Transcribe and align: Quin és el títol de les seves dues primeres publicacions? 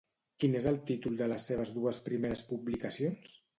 Quin 0.43 0.55
és 0.59 0.67
el 0.71 0.79
títol 0.91 1.19
de 1.19 1.27
les 1.33 1.45
seves 1.51 1.73
dues 1.77 2.01
primeres 2.09 2.45
publicacions? 2.51 3.39